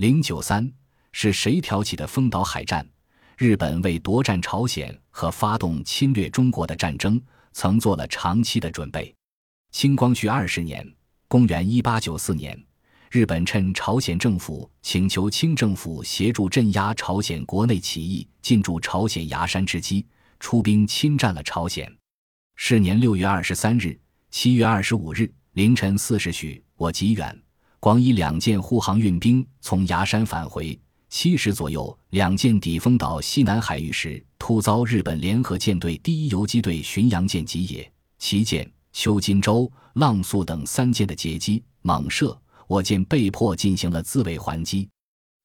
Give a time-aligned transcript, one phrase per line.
[0.00, 0.66] 零九三
[1.12, 2.88] 是谁挑起的丰岛海战？
[3.36, 7.20] 日本为夺占朝鲜和发动侵略中国的战争，
[7.52, 9.14] 曾做了长期的准备。
[9.72, 10.90] 清光绪二十年
[11.28, 12.58] （公元一八九四年），
[13.12, 20.06] 日本趁朝鲜政府请求清政府协助镇压朝鲜国内起义、进驻朝鲜牙山之机，
[20.38, 21.86] 出兵侵占了朝鲜。
[22.56, 27.38] 是年六月二十三日、七月二十五日凌晨四时许，我吉远。
[27.80, 30.78] 广以两舰护航运兵从崖山返回，
[31.08, 44.86] 七时左右，两舰抵丰岛西南海域时，突遭日本联合舰队第一游击队巡洋舰吉野、旗舰、秋金舟、浪速等三舰的截击猛射，我舰被迫进行了自卫还击。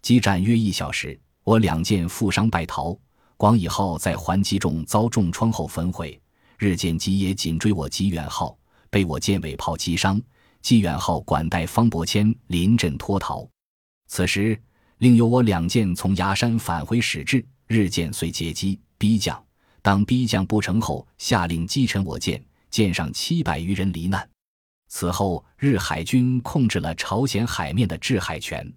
[0.01, 2.97] 激战约一小时，我两舰负伤败逃。
[3.37, 6.21] 广以号在还击中遭重创后焚毁，
[6.57, 8.57] 日舰吉野紧追我吉远号，
[8.89, 10.21] 被我舰尾炮击伤。
[10.65, 13.47] 济远号管带方伯谦临阵脱逃，
[14.07, 14.59] 此时
[14.97, 19.39] 另有我两舰从崖山返回使至，日舰遂截击逼降。
[19.83, 24.27] 当逼降不成后，下令击沉我舰，舰上七百余人罹难。
[24.87, 28.67] 此后，日海军控制了朝鲜海面的制海权。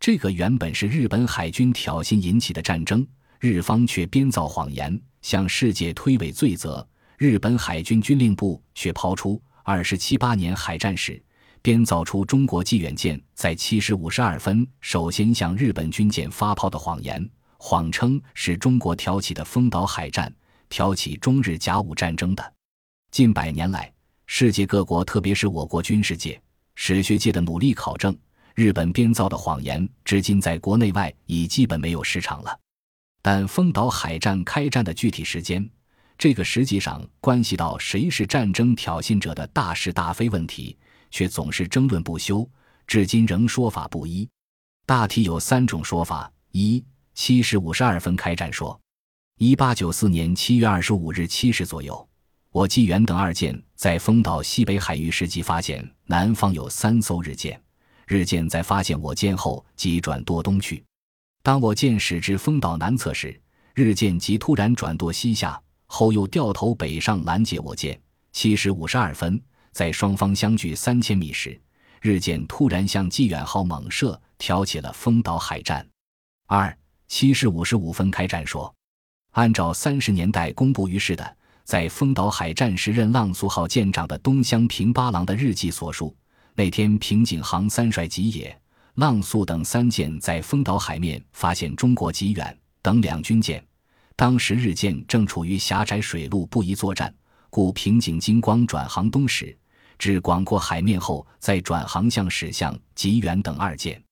[0.00, 3.06] 这个原本是日本海军挑衅引起的战争，
[3.38, 6.84] 日方却编造谎言向世界推诿罪责。
[7.16, 9.40] 日本海军军令部却抛出。
[9.62, 11.22] 二十七八年海战史，
[11.62, 20.32] 编造出中国济远舰在七时五十二分首先向日本军舰发炮的谎言，谎称是中国挑起的丰岛海战，
[20.70, 22.52] 挑起中日甲午战争的。
[23.10, 23.92] 近百年来，
[24.26, 26.40] 世界各国，特别是我国军事界、
[26.76, 28.16] 史学界的努力考证，
[28.54, 32.58] 日本编造的谎言，至今在国内外已基本没有市场了。
[33.20, 35.68] 但丰岛海战开战的具体时间，
[36.16, 40.74] 这个实际上关系到谁是战争挑衅者的大是大非问题，
[41.10, 42.48] 却总是争论不休，
[42.86, 44.28] 至今仍说法不一。
[44.86, 48.80] 大体有三种说法：一、七时五十二分开战说，
[49.38, 52.08] 一八九四年七月二十五日七时左右，
[52.50, 57.60] 我纪元等二舰在丰岛西北海域时即发现南方有三艘日舰，
[58.06, 60.84] 日舰在发现我舰后即转舵东去。
[61.42, 63.40] 当我舰驶至丰岛南侧时，
[63.74, 65.60] 日舰即突然转舵西下。
[65.92, 68.00] 后又掉头北上拦截我舰。
[68.30, 71.60] 七时五十二分，在双方相距三千米时，
[72.00, 75.86] 日舰突然向济远号猛射，挑起了丰岛海战。
[76.46, 76.76] 二
[77.08, 78.74] 七时五十五分开战说，
[79.32, 86.16] 按照三十年代公布于世的在丰岛海战时任浪速号舰长的东乡平八郎的日记所述，
[86.54, 88.60] 那天平井航三帅吉野、
[88.94, 93.64] 浪速等三舰在丰岛海面发现中国吉远等两军舰。
[94.16, 97.14] 当时日舰正处于狭窄水路，不宜作战，
[97.50, 99.56] 故平井金光转航东驶，
[99.98, 104.02] 至广阔海面后，再转航向驶向吉远等二舰。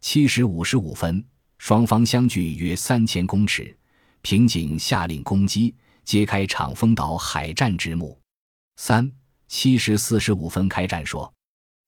[0.00, 1.24] 七时五十五分，
[1.58, 3.76] 双方相距约三千公尺，
[4.22, 8.18] 平井下令攻击，揭开长丰岛海战之幕。
[8.76, 9.10] 三
[9.46, 11.32] 七时四十五分开战说，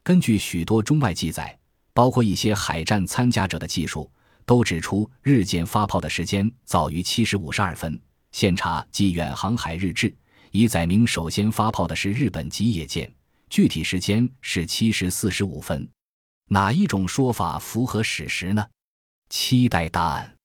[0.03, 1.59] 根据许多中外记载，
[1.93, 4.11] 包括一些海战参加者的记述。
[4.47, 8.01] 都指出日舰发炮的时间早于七时五十二分。
[8.33, 10.11] 现查《即远航海日志》，
[10.51, 13.13] 已载明首先发炮的是日本吉野舰，
[13.49, 15.89] 具体时间是七时四十五分。
[16.49, 18.67] 哪一种说法符合史实呢？
[19.29, 20.37] 期待答案。